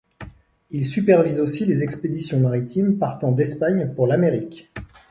[0.71, 4.71] Il supervise aussi les expéditions maritimes partant d'Espagne pour l'Amérique.